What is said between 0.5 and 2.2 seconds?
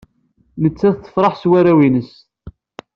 Nettat tefreḥ s warraw-nnes.